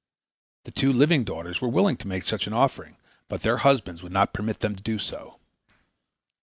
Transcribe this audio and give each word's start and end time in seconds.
The 0.63 0.71
two 0.71 0.91
living 0.91 1.23
daughters 1.25 1.61
were 1.61 1.67
willing 1.69 1.95
to 1.97 2.07
make 2.07 2.25
such 2.25 2.47
an 2.47 2.53
offering, 2.53 2.97
but 3.27 3.43
their 3.43 3.57
husbands 3.57 4.01
would 4.01 4.11
not 4.11 4.33
permit 4.33 4.61
them 4.61 4.75
to 4.75 4.81
do 4.81 4.97
so. 4.97 5.37